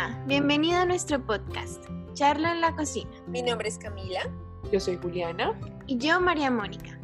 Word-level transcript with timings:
Hola, 0.00 0.24
bienvenido 0.26 0.78
a 0.78 0.86
nuestro 0.86 1.22
podcast, 1.26 1.84
Charla 2.14 2.52
en 2.52 2.62
la 2.62 2.74
Cocina. 2.74 3.10
Mi 3.26 3.42
nombre 3.42 3.68
es 3.68 3.76
Camila. 3.76 4.20
Yo 4.72 4.80
soy 4.80 4.96
Juliana. 4.96 5.52
Y 5.86 5.98
yo, 5.98 6.18
María 6.22 6.50
Mónica. 6.50 6.98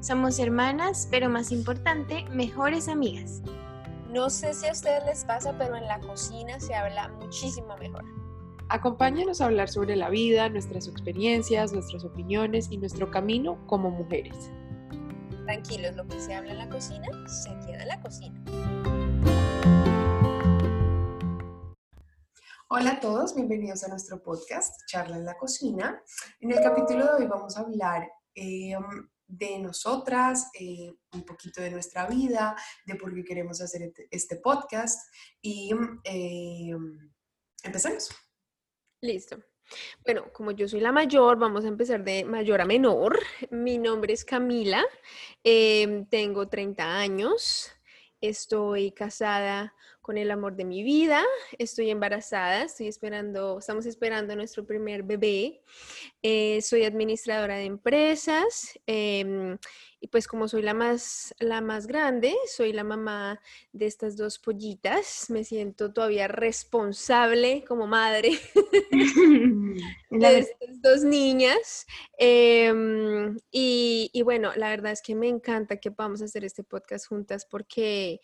Somos 0.00 0.36
hermanas, 0.40 1.06
pero 1.12 1.28
más 1.28 1.52
importante, 1.52 2.24
mejores 2.32 2.88
amigas. 2.88 3.40
No 4.08 4.30
sé 4.30 4.52
si 4.52 4.66
a 4.66 4.72
ustedes 4.72 5.04
les 5.06 5.24
pasa, 5.24 5.56
pero 5.58 5.76
en 5.76 5.86
la 5.86 6.00
cocina 6.00 6.58
se 6.58 6.74
habla 6.74 7.06
muchísimo 7.20 7.76
mejor. 7.76 8.04
Acompáñanos 8.68 9.40
a 9.40 9.46
hablar 9.46 9.68
sobre 9.68 9.94
la 9.94 10.10
vida, 10.10 10.48
nuestras 10.48 10.88
experiencias, 10.88 11.72
nuestras 11.72 12.04
opiniones 12.04 12.66
y 12.72 12.78
nuestro 12.78 13.12
camino 13.12 13.64
como 13.68 13.92
mujeres. 13.92 14.50
Tranquilos, 15.44 15.94
lo 15.94 16.04
que 16.08 16.18
se 16.18 16.34
habla 16.34 16.50
en 16.50 16.58
la 16.58 16.68
cocina 16.68 17.06
se 17.28 17.50
queda 17.64 17.82
en 17.82 17.88
la 17.88 18.00
cocina. 18.00 18.89
Hola 22.72 22.92
a 22.92 23.00
todos, 23.00 23.34
bienvenidos 23.34 23.82
a 23.82 23.88
nuestro 23.88 24.22
podcast 24.22 24.86
Charla 24.86 25.16
en 25.16 25.24
la 25.24 25.36
Cocina. 25.36 26.00
En 26.38 26.52
el 26.52 26.62
capítulo 26.62 27.04
de 27.04 27.10
hoy 27.14 27.26
vamos 27.26 27.56
a 27.56 27.62
hablar 27.62 28.08
eh, 28.32 28.76
de 29.26 29.58
nosotras, 29.58 30.48
eh, 30.54 30.92
un 31.12 31.24
poquito 31.24 31.60
de 31.60 31.72
nuestra 31.72 32.06
vida, 32.06 32.54
de 32.86 32.94
por 32.94 33.12
qué 33.12 33.24
queremos 33.24 33.60
hacer 33.60 33.92
este, 34.12 34.36
podcast 34.36 35.00
y 35.42 35.72
eh, 36.04 36.70
empecemos. 37.64 38.10
Listo. 39.00 39.42
Bueno, 40.04 40.32
como 40.32 40.52
yo 40.52 40.68
soy 40.68 40.78
la 40.78 40.92
mayor, 40.92 41.40
vamos 41.40 41.64
a 41.64 41.68
empezar 41.68 42.04
de 42.04 42.24
mayor 42.24 42.60
a 42.60 42.66
menor. 42.66 43.18
Mi 43.50 43.78
nombre 43.78 44.12
es 44.12 44.24
Camila, 44.24 44.84
em, 45.42 46.06
tengo 46.06 46.46
30 46.48 46.84
años, 46.84 47.72
estoy 48.20 48.92
casada 48.92 49.74
con 50.00 50.18
el 50.18 50.30
amor 50.30 50.56
de 50.56 50.64
mi 50.64 50.82
vida, 50.82 51.24
estoy 51.58 51.90
embarazada, 51.90 52.64
estoy 52.64 52.88
esperando, 52.88 53.58
estamos 53.58 53.86
esperando 53.86 54.34
nuestro 54.34 54.64
primer 54.66 55.02
bebé, 55.02 55.62
eh, 56.22 56.60
soy 56.62 56.84
administradora 56.84 57.56
de 57.56 57.64
empresas 57.64 58.78
em, 58.86 59.58
y 60.00 60.08
pues 60.08 60.26
como 60.26 60.48
soy 60.48 60.62
la 60.62 60.72
más, 60.72 61.34
la 61.38 61.60
más 61.60 61.86
grande, 61.86 62.34
soy 62.46 62.72
la 62.72 62.84
mamá 62.84 63.40
de 63.72 63.86
estas 63.86 64.16
dos 64.16 64.38
pollitas, 64.38 65.26
me 65.28 65.44
siento 65.44 65.92
todavía 65.92 66.26
responsable 66.26 67.64
como 67.68 67.86
madre 67.86 68.30
de 70.10 70.38
estas 70.38 70.80
dos 70.82 71.04
niñas. 71.04 71.86
Em, 72.16 73.36
y, 73.50 74.10
y 74.12 74.22
bueno, 74.22 74.52
la 74.56 74.70
verdad 74.70 74.92
es 74.92 75.02
que 75.02 75.14
me 75.14 75.28
encanta 75.28 75.76
que 75.76 75.90
podamos 75.90 76.22
hacer 76.22 76.44
este 76.44 76.64
podcast 76.64 77.06
juntas 77.06 77.44
porque 77.44 78.20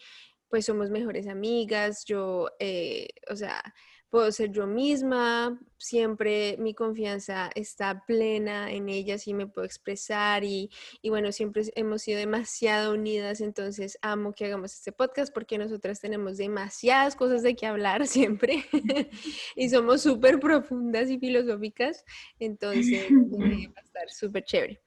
pues 0.48 0.64
somos 0.64 0.90
mejores 0.90 1.26
amigas, 1.26 2.04
yo, 2.04 2.48
eh, 2.58 3.08
o 3.30 3.36
sea, 3.36 3.62
puedo 4.08 4.30
ser 4.30 4.50
yo 4.50 4.66
misma, 4.66 5.60
siempre 5.78 6.56
mi 6.58 6.74
confianza 6.74 7.50
está 7.54 8.04
plena 8.06 8.72
en 8.72 8.88
ellas 8.88 9.26
y 9.26 9.34
me 9.34 9.46
puedo 9.46 9.66
expresar 9.66 10.44
y, 10.44 10.70
y, 11.02 11.10
bueno, 11.10 11.32
siempre 11.32 11.64
hemos 11.74 12.02
sido 12.02 12.18
demasiado 12.18 12.94
unidas, 12.94 13.40
entonces 13.40 13.98
amo 14.02 14.32
que 14.32 14.46
hagamos 14.46 14.72
este 14.72 14.92
podcast 14.92 15.34
porque 15.34 15.58
nosotras 15.58 16.00
tenemos 16.00 16.36
demasiadas 16.36 17.16
cosas 17.16 17.42
de 17.42 17.56
qué 17.56 17.66
hablar 17.66 18.06
siempre 18.06 18.64
y 19.56 19.68
somos 19.68 20.02
súper 20.02 20.38
profundas 20.38 21.10
y 21.10 21.18
filosóficas, 21.18 22.04
entonces 22.38 23.06
va 23.10 23.80
a 23.80 23.82
estar 23.82 24.08
súper 24.10 24.44
chévere. 24.44 24.80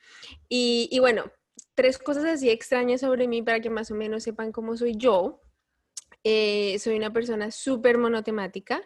Y, 0.47 0.87
y 0.91 0.99
bueno, 0.99 1.31
tres 1.75 1.97
cosas 1.97 2.25
así 2.25 2.49
extrañas 2.49 3.01
sobre 3.01 3.27
mí 3.27 3.41
para 3.41 3.59
que 3.59 3.69
más 3.69 3.91
o 3.91 3.95
menos 3.95 4.23
sepan 4.23 4.51
cómo 4.51 4.75
soy 4.75 4.95
yo. 4.97 5.41
Eh, 6.23 6.77
soy 6.79 6.97
una 6.97 7.13
persona 7.13 7.51
súper 7.51 7.97
monotemática, 7.97 8.81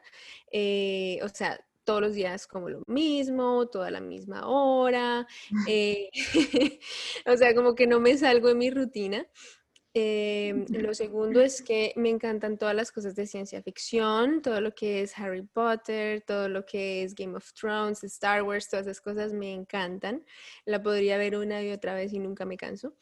eh, 0.52 1.20
o 1.24 1.30
sea, 1.30 1.60
todos 1.84 2.02
los 2.02 2.14
días 2.14 2.48
como 2.48 2.70
lo 2.70 2.84
mismo, 2.88 3.68
toda 3.68 3.92
la 3.92 4.02
misma 4.02 4.48
hora, 4.48 5.28
eh, 5.70 6.10
o 7.26 7.38
sea, 7.38 7.56
como 7.56 7.76
que 7.76 7.88
no 7.88 8.00
me 8.00 8.18
salgo 8.18 8.50
de 8.50 8.56
mi 8.56 8.70
rutina. 8.70 9.26
Em, 9.96 10.66
lo 10.70 10.94
segundo 10.96 11.40
es 11.40 11.62
que 11.62 11.94
me 11.96 12.10
encantan 12.10 12.58
todas 12.58 12.74
las 12.74 12.92
cosas 12.92 13.16
de 13.16 13.28
ciencia 13.28 13.62
ficción, 13.62 14.42
todo 14.42 14.60
lo 14.60 14.74
que 14.74 15.02
es 15.02 15.16
Harry 15.20 15.44
Potter, 15.44 16.22
todo 16.22 16.50
lo 16.50 16.66
que 16.66 17.04
es 17.04 17.14
Game 17.14 17.38
of 17.38 17.54
Thrones, 17.54 18.04
Star 18.04 18.42
Wars, 18.42 18.70
todas 18.70 18.88
esas 18.88 19.02
cosas 19.02 19.34
me 19.34 19.54
encantan. 19.54 20.26
La 20.66 20.82
podría 20.82 21.18
ver 21.18 21.38
una 21.38 21.62
y 21.62 21.72
otra 21.72 21.94
vez 21.94 22.12
y 22.12 22.18
nunca 22.18 22.44
me 22.44 22.58
canso. 22.58 22.96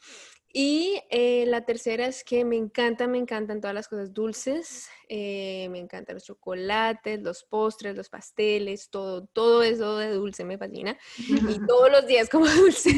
Y 0.54 1.00
eh, 1.08 1.46
la 1.46 1.64
tercera 1.64 2.06
es 2.06 2.24
que 2.24 2.44
me 2.44 2.56
encantan, 2.56 3.10
me 3.10 3.16
encantan 3.16 3.62
todas 3.62 3.74
las 3.74 3.88
cosas 3.88 4.12
dulces, 4.12 4.90
eh, 5.08 5.66
me 5.70 5.78
encantan 5.78 6.16
los 6.16 6.24
chocolates, 6.24 7.22
los 7.22 7.42
postres, 7.44 7.96
los 7.96 8.10
pasteles, 8.10 8.90
todo, 8.90 9.24
todo 9.28 9.62
eso 9.62 9.96
de 9.96 10.10
dulce 10.10 10.44
me 10.44 10.58
fascina. 10.58 10.98
Y 11.16 11.26
todos 11.66 11.90
los 11.90 12.06
días 12.06 12.28
como 12.28 12.46
dulce, 12.48 12.90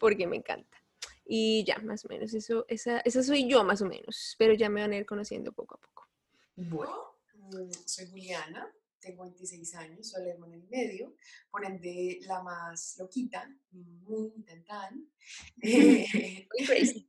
porque 0.00 0.26
me 0.26 0.38
encanta. 0.38 0.79
Y 1.32 1.62
ya, 1.62 1.78
más 1.78 2.04
o 2.04 2.08
menos, 2.08 2.34
eso, 2.34 2.64
esa, 2.66 2.98
esa 3.04 3.22
soy 3.22 3.48
yo 3.48 3.62
más 3.62 3.80
o 3.82 3.86
menos, 3.86 4.34
pero 4.36 4.52
ya 4.52 4.68
me 4.68 4.80
van 4.80 4.90
a 4.90 4.96
ir 4.96 5.06
conociendo 5.06 5.52
poco 5.52 5.76
a 5.76 5.78
poco. 5.78 6.08
Bueno, 6.56 7.18
mm, 7.34 7.70
soy 7.86 8.08
Juliana, 8.08 8.68
tengo 9.00 9.22
26 9.22 9.74
años, 9.76 10.08
soy 10.08 10.24
la 10.24 10.32
hermana 10.32 10.56
en 10.56 10.68
medio, 10.68 11.14
por 11.50 11.64
ende 11.64 12.18
la 12.22 12.42
más 12.42 12.96
loquita, 12.98 13.48
muy 13.70 14.32
muy 15.62 16.46
crazy. 16.66 17.08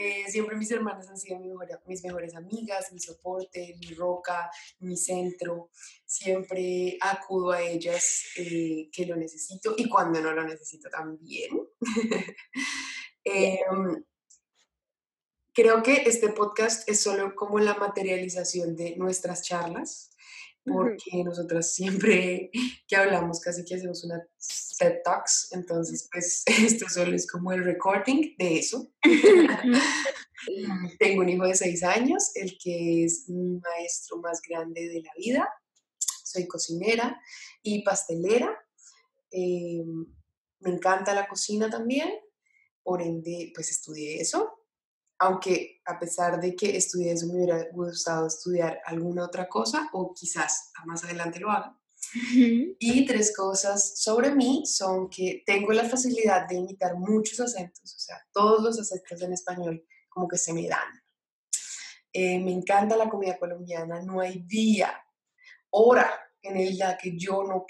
eh, 0.00 0.24
siempre 0.28 0.56
mis 0.56 0.70
hermanas 0.70 1.08
han 1.08 1.18
sido 1.18 1.38
mi 1.38 1.48
mejor, 1.48 1.68
mis 1.86 2.04
mejores 2.04 2.34
amigas, 2.34 2.92
mi 2.92 3.00
soporte, 3.00 3.76
mi 3.80 3.94
roca, 3.94 4.50
mi 4.80 4.96
centro. 4.96 5.70
Siempre 6.04 6.96
acudo 7.00 7.52
a 7.52 7.62
ellas 7.62 8.24
eh, 8.36 8.88
que 8.92 9.06
lo 9.06 9.16
necesito 9.16 9.74
y 9.76 9.88
cuando 9.88 10.20
no 10.20 10.32
lo 10.32 10.44
necesito 10.44 10.88
también. 10.90 11.50
Creo 15.54 15.84
que 15.84 16.02
este 16.06 16.30
podcast 16.30 16.88
es 16.88 17.00
solo 17.00 17.36
como 17.36 17.60
la 17.60 17.74
materialización 17.74 18.74
de 18.74 18.96
nuestras 18.96 19.42
charlas, 19.42 20.10
porque 20.64 21.22
nosotras 21.24 21.72
siempre 21.72 22.50
que 22.88 22.96
hablamos 22.96 23.38
casi 23.38 23.64
que 23.64 23.76
hacemos 23.76 24.02
una 24.02 24.20
TED 24.78 24.96
Talks, 25.04 25.50
entonces 25.52 26.08
pues 26.10 26.42
esto 26.46 26.88
solo 26.88 27.14
es 27.14 27.30
como 27.30 27.52
el 27.52 27.62
recording 27.62 28.34
de 28.36 28.58
eso. 28.58 28.90
Tengo 30.98 31.22
un 31.22 31.28
hijo 31.28 31.44
de 31.44 31.54
seis 31.54 31.84
años, 31.84 32.32
el 32.34 32.58
que 32.58 33.04
es 33.04 33.28
mi 33.28 33.60
maestro 33.60 34.16
más 34.16 34.42
grande 34.42 34.88
de 34.88 35.02
la 35.02 35.12
vida. 35.16 35.48
Soy 36.24 36.48
cocinera 36.48 37.20
y 37.62 37.84
pastelera. 37.84 38.58
Eh, 39.30 39.84
me 40.58 40.70
encanta 40.70 41.14
la 41.14 41.28
cocina 41.28 41.70
también, 41.70 42.10
por 42.82 43.02
ende 43.02 43.52
pues 43.54 43.70
estudié 43.70 44.20
eso 44.20 44.53
aunque 45.18 45.80
a 45.84 45.98
pesar 45.98 46.40
de 46.40 46.54
que 46.54 46.76
estudié 46.76 47.12
eso, 47.12 47.26
me 47.26 47.36
hubiera 47.36 47.66
gustado 47.72 48.26
estudiar 48.26 48.80
alguna 48.84 49.24
otra 49.24 49.48
cosa 49.48 49.88
o 49.92 50.12
quizás 50.14 50.70
más 50.86 51.04
adelante 51.04 51.40
lo 51.40 51.50
haga. 51.50 51.78
Y 52.78 53.06
tres 53.06 53.34
cosas 53.34 53.98
sobre 54.00 54.34
mí 54.34 54.64
son 54.66 55.08
que 55.08 55.42
tengo 55.46 55.72
la 55.72 55.88
facilidad 55.88 56.46
de 56.48 56.56
imitar 56.56 56.96
muchos 56.96 57.40
acentos, 57.40 57.94
o 57.94 57.98
sea, 57.98 58.16
todos 58.32 58.62
los 58.62 58.78
acentos 58.78 59.22
en 59.22 59.32
español 59.32 59.84
como 60.08 60.28
que 60.28 60.36
se 60.36 60.52
me 60.52 60.68
dan. 60.68 61.02
Eh, 62.12 62.38
me 62.38 62.52
encanta 62.52 62.96
la 62.96 63.08
comida 63.08 63.38
colombiana, 63.38 64.00
no 64.02 64.20
hay 64.20 64.40
día, 64.46 64.94
hora 65.70 66.08
en 66.42 66.56
el 66.58 66.78
que 67.00 67.16
yo 67.16 67.42
no 67.42 67.66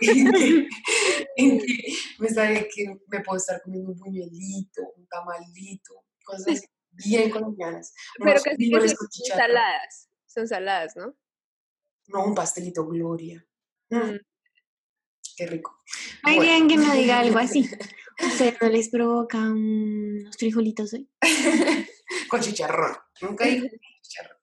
en 0.00 1.58
que, 1.58 1.94
me, 2.18 2.28
sale 2.28 2.68
que 2.68 2.96
me 3.06 3.20
puedo 3.20 3.38
estar 3.38 3.62
comiendo 3.62 3.92
un 3.92 3.98
puñuelito, 3.98 4.82
un 4.96 5.06
tamalito, 5.06 6.04
cosas 6.22 6.62
bien 6.90 7.30
colombianas. 7.30 7.94
Pero 8.18 8.42
que 8.42 8.56
son 8.88 9.08
saladas, 9.26 10.08
son 10.26 10.48
saladas, 10.48 10.96
¿no? 10.96 11.16
No, 12.08 12.24
un 12.24 12.34
pastelito 12.34 12.86
Gloria. 12.86 13.44
Mm. 13.90 13.96
Mm. 13.96 14.20
Qué 15.36 15.46
rico. 15.46 15.82
Muy 16.24 16.40
bien 16.40 16.68
que 16.68 16.76
me 16.76 16.94
diga 16.94 17.20
algo 17.20 17.38
así. 17.38 17.68
¿Ustedes 18.22 18.56
no 18.60 18.68
les 18.68 18.88
provoca 18.88 19.38
unos 19.38 20.36
frijolitos 20.36 20.92
hoy? 20.92 21.08
Con 22.28 22.40
chicharrón. 22.40 22.96
Nunca 23.22 23.46
digo 23.46 23.66
chicharrón. 24.02 24.38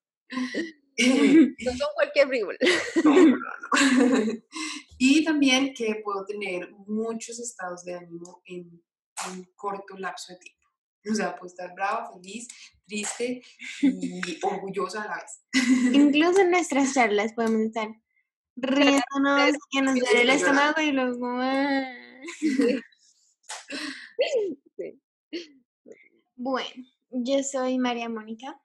no 1.60 1.72
son 1.72 1.88
cualquier 1.94 2.28
frijol. 2.28 2.58
No, 3.04 3.16
no, 3.16 3.38
no. 3.38 4.42
Y 4.98 5.24
también 5.24 5.74
que 5.74 6.02
puedo 6.04 6.26
tener 6.26 6.72
muchos 6.88 7.40
estados 7.40 7.86
de 7.86 7.96
ánimo 7.96 8.42
en 8.46 8.84
un 9.32 9.44
corto 9.56 9.98
lapso 9.98 10.34
de 10.34 10.40
tiempo. 10.40 10.59
O 11.10 11.16
sea, 11.16 11.36
puedo 11.36 11.48
estar 11.48 11.74
brava, 11.74 12.12
feliz, 12.14 12.48
triste 12.86 13.42
y 13.82 14.40
orgullosa 14.44 15.04
a 15.04 15.08
la 15.08 15.16
vez. 15.16 15.94
Incluso 15.94 16.42
en 16.42 16.52
nuestras 16.52 16.94
charlas 16.94 17.34
podemos 17.34 17.62
estar 17.62 17.90
riéndonos, 18.56 19.56
que 19.72 19.82
nos 19.82 19.96
duele 19.96 20.22
el 20.22 20.30
estómago 20.30 20.82
y 20.82 20.92
luego... 20.92 21.40
Bueno, 26.42 26.86
yo 27.10 27.44
soy 27.44 27.78
María 27.80 28.08
Mónica. 28.08 28.62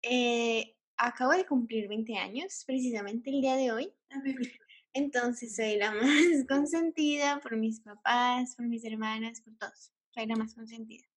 Eh, 0.00 0.76
acabo 0.96 1.32
de 1.32 1.44
cumplir 1.44 1.88
20 1.88 2.16
años, 2.16 2.62
precisamente 2.64 3.30
el 3.30 3.40
día 3.40 3.56
de 3.56 3.72
hoy. 3.72 3.92
Ah. 4.12 4.22
Entonces 4.92 5.56
soy 5.56 5.76
la 5.76 5.92
más 5.92 6.46
consentida 6.48 7.40
por 7.40 7.56
mis 7.56 7.80
papás, 7.80 8.54
por 8.54 8.66
mis 8.68 8.84
hermanas, 8.84 9.40
por 9.40 9.56
todos. 9.56 9.92
Soy 10.14 10.26
la 10.26 10.36
más 10.36 10.54
consentida. 10.54 11.09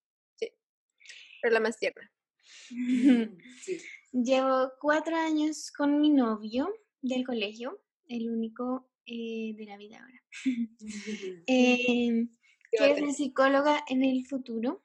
Pero 1.44 1.52
la 1.56 1.60
más 1.60 1.78
tierna. 1.78 2.10
Mm, 2.70 3.36
Sí. 3.60 3.78
Llevo 4.12 4.72
cuatro 4.80 5.14
años 5.14 5.70
con 5.72 6.00
mi 6.00 6.08
novio 6.08 6.72
del 7.02 7.26
colegio, 7.26 7.82
el 8.08 8.30
único 8.30 8.88
eh, 9.04 9.52
de 9.54 9.66
la 9.66 9.76
vida 9.76 9.98
ahora. 10.00 10.22
Em, 11.46 12.28
¿Qué 12.70 12.80
va 12.80 12.86
a 12.86 12.88
quiero 12.88 12.94
tener? 12.94 13.10
ser 13.10 13.14
psicóloga 13.26 13.84
en 13.88 14.04
el 14.04 14.26
futuro. 14.26 14.82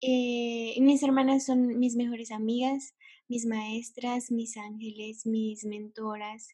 Eh, 0.00 0.74
mis 0.80 1.02
hermanas 1.02 1.44
son 1.44 1.78
mis 1.78 1.96
mejores 1.96 2.30
amigas, 2.30 2.94
mis 3.28 3.44
maestras, 3.44 4.30
mis 4.30 4.56
ángeles, 4.56 5.26
mis 5.26 5.66
mentoras, 5.66 6.48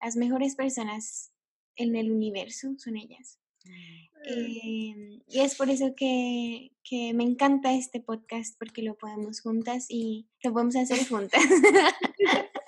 las 0.00 0.14
mejores 0.14 0.54
personas 0.54 1.32
en 1.74 1.96
el 1.96 2.12
universo 2.12 2.74
son 2.78 2.96
ellas. 2.96 3.40
Em, 4.26 5.20
y 5.28 5.40
es 5.40 5.54
por 5.54 5.68
eso 5.68 5.94
que, 5.96 6.72
que 6.82 7.12
me 7.14 7.24
encanta 7.24 7.74
este 7.74 8.00
podcast, 8.00 8.58
porque 8.58 8.82
lo 8.82 8.96
podemos 8.96 9.40
juntas 9.40 9.86
y 9.88 10.26
lo 10.42 10.52
podemos 10.52 10.76
hacer 10.76 11.06
juntas. 11.06 11.42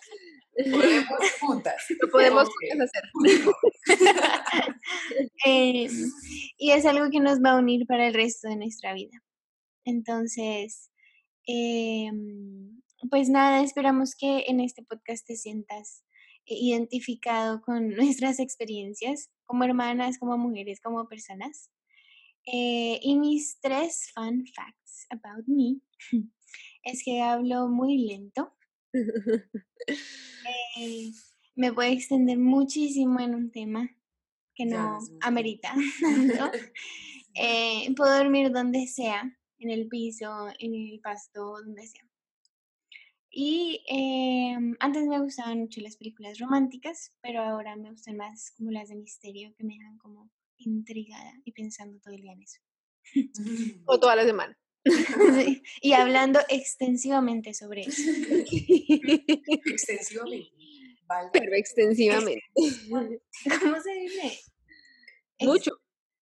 Podemos 0.56 1.31
juntas. 1.40 1.84
Lo 2.00 2.10
podemos 2.10 2.48
juntas 2.48 2.90
hacer. 2.90 3.04
Em, 5.44 6.10
y 6.56 6.70
es 6.70 6.87
algo 6.87 7.10
que 7.10 7.20
nos 7.20 7.40
va 7.40 7.50
a 7.50 7.58
unir 7.58 7.87
para 7.87 8.08
el 8.08 8.14
resto 8.14 8.49
de 8.49 8.56
nuestra 8.56 8.94
vida. 8.94 9.22
Entonces, 9.84 10.90
em, 11.46 12.81
pues 13.10 13.28
nada, 13.28 13.62
esperamos 13.62 14.14
que 14.16 14.44
en 14.49 14.60
este 14.60 14.82
podcast 14.82 15.26
te 15.26 15.37
sientas 15.37 16.02
eh, 16.02 16.06
identificado 16.46 17.60
con 17.60 17.88
nuestras 17.96 18.38
experiencias 18.38 19.31
como 19.44 19.64
hermanas, 19.64 20.19
como 20.19 20.38
mujeres, 20.38 20.81
como 20.81 21.08
personas. 21.08 21.70
Eh, 22.46 23.00
y 23.02 23.19
mis 23.19 23.58
tres 23.60 24.12
fun 24.14 24.46
facts 24.46 25.06
about 25.10 25.44
me 25.48 25.81
es 26.84 27.02
que 27.04 27.20
hablo 27.20 27.69
muy 27.69 27.98
lento. 27.98 28.52
Eh, 30.78 31.10
me 31.56 31.72
puedo 31.72 31.90
extender 31.90 32.38
muchísimo 32.38 33.19
en 33.20 33.34
un 33.34 33.50
tema 33.50 33.90
que 34.54 34.64
no 34.64 34.99
amerita 35.20 35.75
tanto. 36.00 36.50
Eh, 37.34 37.92
puedo 37.94 38.16
dormir 38.16 38.50
donde 38.52 38.87
sea, 38.87 39.37
en 39.58 39.70
el 39.70 39.88
piso, 39.88 40.49
en 40.58 40.75
el 40.75 41.00
pasto, 41.00 41.58
donde 41.62 41.87
sea. 41.87 42.02
Y 43.38 43.85
em, 43.87 44.77
antes 44.81 45.06
me 45.06 45.19
gustaban 45.21 45.59
mucho 45.59 45.83
las 45.83 45.99
películas 45.99 46.38
románticas, 46.38 47.12
pero 47.21 47.43
ahora 47.43 47.77
me 47.77 47.91
gustan 47.91 48.17
más 48.17 48.50
como 48.56 48.71
las 48.71 48.88
de 48.88 48.97
misterio 48.97 49.53
que 49.59 49.62
me 49.62 49.75
dejan 49.75 49.99
como 49.99 50.31
intrigada 50.56 51.35
y 51.44 51.53
pensando 51.53 52.00
todo 52.00 52.15
el 52.15 52.23
día 52.23 52.33
en 52.33 52.43
eso. 52.43 52.62
O 53.85 54.00
toda 54.00 54.17
la 54.17 54.25
semana. 54.25 54.59
Sí, 55.35 55.62
Y 55.83 55.93
hablando 55.93 56.41
extensivamente 56.49 57.53
sobre 57.53 57.83
eso. 57.83 58.11
Extensivamente. 59.67 60.50
Valga. 61.03 61.33
Pero 61.33 61.56
extensivamente. 61.56 62.43
¿Cómo 62.55 63.83
se 63.83 63.93
dice? 64.00 64.41
Mucho. 65.41 65.73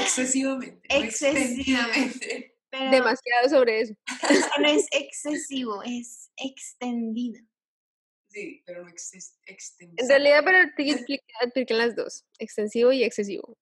Excesivamente. 0.00 0.80
Excesivamente. 0.88 2.56
Pero 2.70 2.90
Demasiado 2.90 3.48
sobre 3.48 3.80
eso. 3.80 3.94
no 4.60 4.68
es 4.68 4.86
excesivo, 4.92 5.82
es 5.82 6.30
extendido. 6.36 7.40
Sí, 8.28 8.62
pero 8.64 8.84
no 8.84 8.88
exes- 8.90 9.34
extensivo. 9.46 9.94
En 9.96 10.08
realidad, 10.08 10.42
pero 10.44 10.58
aplican 11.42 11.78
las 11.78 11.96
dos. 11.96 12.24
Extensivo 12.38 12.92
y 12.92 13.02
excesivo. 13.02 13.58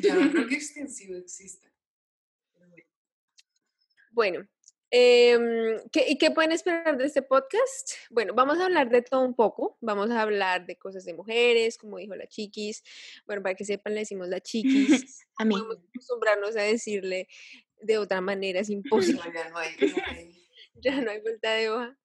Yo 0.00 0.14
no 0.14 0.30
creo 0.32 0.46
que 0.48 0.54
extensivo 0.54 1.16
exista. 1.18 1.70
Bueno, 4.10 4.46
em, 4.90 5.76
¿qué, 5.90 6.06
¿y 6.08 6.16
qué 6.18 6.30
pueden 6.30 6.52
esperar 6.52 6.96
de 6.96 7.04
este 7.06 7.20
podcast? 7.20 7.94
Bueno, 8.10 8.32
vamos 8.32 8.60
a 8.60 8.66
hablar 8.66 8.88
de 8.88 9.02
todo 9.02 9.22
un 9.22 9.34
poco. 9.34 9.76
Vamos 9.80 10.10
a 10.10 10.22
hablar 10.22 10.66
de 10.66 10.76
cosas 10.76 11.04
de 11.04 11.14
mujeres, 11.14 11.76
como 11.76 11.98
dijo 11.98 12.14
la 12.14 12.28
chiquis. 12.28 12.82
Bueno, 13.26 13.42
para 13.42 13.56
que 13.56 13.64
sepan, 13.64 13.94
le 13.94 14.00
decimos 14.00 14.28
la 14.28 14.40
chiquis. 14.40 15.26
A 15.36 15.44
mí. 15.44 15.54
Podemos 15.56 15.78
acostumbrarnos 15.88 16.56
a 16.56 16.62
decirle 16.62 17.26
de 17.84 17.98
otra 17.98 18.20
manera, 18.20 18.60
es 18.60 18.70
imposible. 18.70 19.20
No, 19.24 19.32
ya 19.32 19.50
no 19.50 19.58
hay. 19.58 19.76
ya 19.78 19.86
no 19.86 20.02
hay. 20.06 20.48
ya 20.82 21.00
no 21.00 21.10
hay 21.10 21.20
vuelta 21.20 21.54
de 21.54 21.70
hoja. 21.70 21.96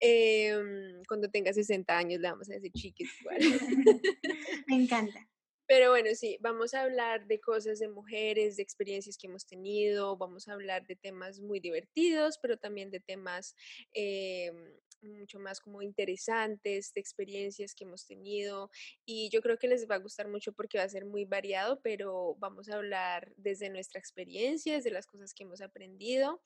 Em, 0.00 1.02
cuando 1.08 1.30
tenga 1.30 1.52
60 1.52 1.96
años 1.96 2.20
le 2.20 2.30
vamos 2.30 2.50
a 2.50 2.54
decir 2.54 2.72
chiquis 2.72 3.10
igual. 3.20 3.38
Me 4.66 4.76
encanta. 4.76 5.28
Pero 5.66 5.90
bueno, 5.90 6.10
sí, 6.14 6.36
vamos 6.40 6.74
a 6.74 6.82
hablar 6.82 7.26
de 7.26 7.40
cosas 7.40 7.78
de 7.78 7.88
mujeres, 7.88 8.56
de 8.56 8.62
experiencias 8.62 9.16
que 9.16 9.28
hemos 9.28 9.46
tenido, 9.46 10.14
vamos 10.18 10.46
a 10.46 10.52
hablar 10.52 10.86
de 10.86 10.94
temas 10.94 11.40
muy 11.40 11.58
divertidos, 11.58 12.38
pero 12.38 12.58
también 12.58 12.90
de 12.90 13.00
temas 13.00 13.56
eh, 13.94 14.52
mucho 15.02 15.38
más 15.38 15.60
como 15.60 15.82
interesantes, 15.82 16.92
de 16.94 17.00
experiencias 17.00 17.74
que 17.74 17.84
hemos 17.84 18.06
tenido. 18.06 18.70
Y 19.04 19.28
yo 19.30 19.40
creo 19.42 19.58
que 19.58 19.68
les 19.68 19.88
va 19.88 19.96
a 19.96 19.98
gustar 19.98 20.28
mucho 20.28 20.52
porque 20.52 20.78
va 20.78 20.84
a 20.84 20.88
ser 20.88 21.04
muy 21.04 21.24
variado, 21.24 21.80
pero 21.80 22.36
vamos 22.38 22.68
a 22.68 22.76
hablar 22.76 23.32
desde 23.36 23.70
nuestra 23.70 23.98
experiencia, 24.00 24.74
desde 24.74 24.90
las 24.90 25.06
cosas 25.06 25.34
que 25.34 25.44
hemos 25.44 25.60
aprendido. 25.60 26.42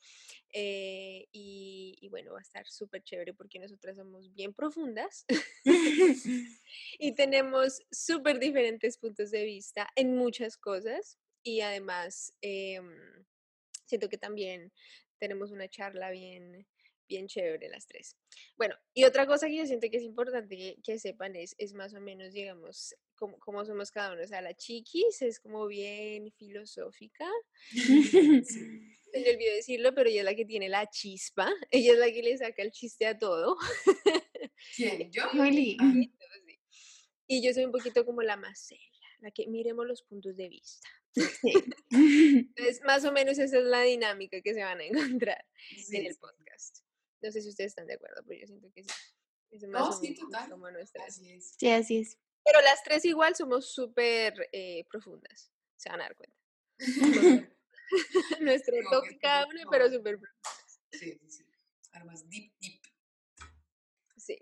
eh, 0.53 1.27
y, 1.31 1.97
y 2.01 2.09
bueno, 2.09 2.33
va 2.33 2.39
a 2.39 2.41
estar 2.41 2.65
súper 2.67 3.03
chévere 3.03 3.33
porque 3.33 3.59
nosotras 3.59 3.97
somos 3.97 4.33
bien 4.33 4.53
profundas. 4.53 5.25
y 6.99 7.13
tenemos 7.13 7.81
súper 7.91 8.39
diferentes 8.39 8.97
puntos 8.97 9.31
de 9.31 9.43
vista 9.43 9.89
en 9.95 10.15
muchas 10.15 10.57
cosas 10.57 11.17
y 11.43 11.61
además 11.61 12.33
em, 12.41 12.89
siento 13.85 14.09
que 14.09 14.17
también 14.17 14.71
tenemos 15.17 15.51
una 15.51 15.67
charla 15.67 16.11
bien, 16.11 16.65
bien 17.09 17.27
chévere 17.27 17.67
las 17.67 17.87
tres. 17.87 18.15
Bueno, 18.55 18.75
y 18.93 19.03
otra 19.03 19.27
cosa 19.27 19.47
que 19.47 19.57
yo 19.57 19.65
siento 19.65 19.89
que 19.89 19.97
es 19.97 20.03
importante 20.03 20.55
que, 20.55 20.77
que 20.81 20.99
sepan 20.99 21.35
es, 21.35 21.55
es 21.57 21.73
más 21.73 21.93
o 21.93 21.99
menos, 21.99 22.31
digamos, 22.31 22.95
cómo, 23.15 23.37
cómo 23.39 23.65
somos 23.65 23.91
cada 23.91 24.13
uno. 24.13 24.23
O 24.23 24.27
sea, 24.27 24.41
la 24.41 24.53
chiquis 24.53 25.21
es 25.21 25.39
como 25.39 25.67
bien 25.67 26.31
filosófica. 26.31 27.27
Sí. 29.11 29.21
Se 29.21 29.21
me 29.21 29.31
olvidó 29.31 29.55
decirlo, 29.55 29.95
pero 29.95 30.09
ella 30.09 30.19
es 30.19 30.25
la 30.25 30.35
que 30.35 30.45
tiene 30.45 30.69
la 30.69 30.87
chispa. 30.87 31.49
Ella 31.71 31.93
es 31.93 31.97
la 31.97 32.11
que 32.11 32.21
le 32.21 32.37
saca 32.37 32.61
el 32.61 32.71
chiste 32.71 33.07
a 33.07 33.17
todo. 33.17 33.57
¿Quién? 34.75 35.11
¿Yo? 35.11 35.23
Juli. 35.29 35.77
Ah. 35.79 35.93
Y 37.27 37.43
yo 37.43 37.53
soy 37.53 37.65
un 37.65 37.71
poquito 37.71 38.05
como 38.05 38.21
la 38.21 38.37
más 38.37 38.59
seria, 38.59 39.07
la 39.19 39.31
que 39.31 39.47
miremos 39.47 39.85
los 39.85 40.03
puntos 40.03 40.35
de 40.35 40.49
vista. 40.49 40.87
Sí. 41.13 41.53
Entonces, 41.91 42.81
más 42.83 43.05
o 43.05 43.11
menos 43.11 43.37
esa 43.37 43.57
es 43.57 43.63
la 43.63 43.81
dinámica 43.81 44.41
que 44.41 44.53
se 44.53 44.63
van 44.63 44.79
a 44.79 44.85
encontrar 44.85 45.45
sí, 45.77 45.97
en 45.97 46.07
el 46.07 46.15
podcast. 46.17 46.79
No 47.21 47.31
sé 47.31 47.41
si 47.41 47.49
ustedes 47.49 47.71
están 47.71 47.87
de 47.87 47.95
acuerdo, 47.95 48.23
pero 48.25 48.39
yo 48.39 48.47
siento 48.47 48.71
que 48.73 48.83
sí. 48.83 48.89
Es 49.51 49.63
No, 49.63 49.79
más 49.79 49.95
o 49.95 49.99
sí, 49.99 50.13
total. 50.15 50.49
como 50.49 50.69
nuestras. 50.71 51.07
Así 51.07 51.31
es. 51.31 51.55
Sí, 51.57 51.69
así 51.69 51.97
es. 51.99 52.17
Pero 52.45 52.61
las 52.61 52.81
tres 52.83 53.03
igual 53.05 53.35
somos 53.35 53.71
súper 53.73 54.47
eh, 54.53 54.85
profundas, 54.89 55.51
se 55.75 55.89
van 55.89 56.01
a 56.01 56.03
dar 56.05 56.15
cuenta. 56.15 56.37
Nuestro 58.39 58.81
No, 58.83 58.89
toque 58.91 59.09
que- 59.09 59.17
cada 59.19 59.43
no, 59.43 59.49
una, 59.49 59.63
no. 59.63 59.69
pero 59.71 59.89
súper 59.89 60.19
profundas. 60.19 60.79
Sí, 60.91 61.19
sí, 61.19 61.29
sí. 61.31 61.45
Armas 61.91 62.27
deep, 62.29 62.53
deep. 62.59 62.81
Sí. 64.17 64.39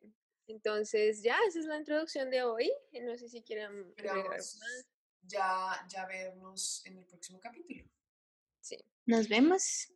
Entonces, 0.48 1.22
ya, 1.24 1.38
esa 1.48 1.60
es 1.60 1.65
la 1.65 1.77
introducción 1.77 2.29
de 2.29 2.43
hoy. 2.43 2.72
No 3.03 3.17
sé 3.17 3.27
si 3.29 3.41
quieren 3.43 3.65
agregar 3.98 4.17
algo 4.17 4.34
Esperamos 4.34 4.57
más. 4.60 4.88
ya, 5.24 5.88
ya 5.89 6.05
vernos 6.05 6.86
en 6.86 6.98
el 6.98 7.05
próximo 7.05 7.39
capítulo. 7.39 7.84
Sí. 8.62 8.77
Nos 9.05 9.27
vemos. 9.29 9.91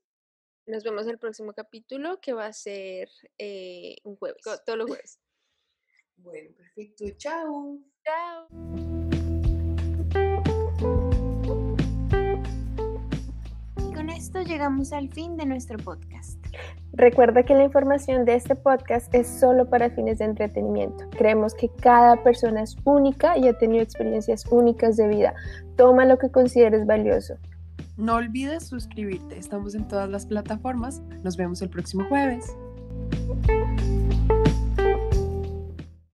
Nos 0.68 0.84
vemos 0.84 1.04
en 1.04 1.12
el 1.12 1.18
próximo 1.18 1.54
capítulo 1.54 2.20
que 2.22 2.34
va 2.34 2.46
a 2.46 2.54
ser 2.54 3.10
eh, 3.40 3.96
un 4.04 4.16
jueves, 4.16 4.44
todos 4.64 4.78
los 4.78 4.88
jueves. 4.90 5.20
Bueno, 6.18 6.52
perfecto. 6.56 7.06
Chao. 7.18 7.80
Chao. 8.04 8.48
Y 13.80 13.94
con 13.94 14.10
esto 14.12 14.44
llegamos 14.44 14.94
al 14.94 15.10
fin 15.10 15.36
de 15.36 15.48
nuestro 15.48 15.80
podcast. 15.80 16.38
Recuerda 16.94 17.44
que 17.44 17.56
la 17.56 17.64
información 17.64 18.26
de 18.26 18.36
este 18.36 18.56
podcast 18.56 19.12
es 19.16 19.28
solo 19.28 19.68
para 19.68 19.90
fines 19.90 20.20
de 20.20 20.26
entretenimiento. 20.26 21.10
Creemos 21.18 21.56
que 21.56 21.70
cada 21.82 22.22
persona 22.22 22.62
es 22.62 22.76
única 22.84 23.36
y 23.36 23.48
ha 23.48 23.58
tenido 23.58 23.82
experiencias 23.82 24.46
únicas 24.52 24.96
de 24.96 25.08
vida. 25.08 25.34
Toma 25.76 26.06
lo 26.06 26.20
que 26.20 26.30
consideres 26.30 26.86
valioso. 26.86 27.40
No 27.98 28.16
olvides 28.16 28.68
suscribirte. 28.68 29.38
Estamos 29.38 29.76
en 29.76 29.88
todas 29.88 30.10
las 30.10 30.26
plataformas. 30.26 31.02
Nos 31.24 31.38
vemos 31.38 31.62
el 31.62 31.70
próximo 31.70 32.06
jueves. 32.10 32.56